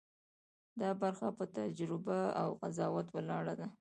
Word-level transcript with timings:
دا 0.79 0.89
برخه 1.01 1.27
په 1.37 1.45
تجربه 1.57 2.19
او 2.41 2.49
قضاوت 2.61 3.07
ولاړه 3.11 3.53
ده. 3.59 3.67